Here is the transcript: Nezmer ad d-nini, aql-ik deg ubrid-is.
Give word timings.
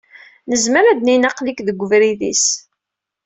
Nezmer 0.49 0.85
ad 0.85 0.97
d-nini, 0.99 1.27
aql-ik 1.29 1.59
deg 1.67 1.81
ubrid-is. 1.83 2.45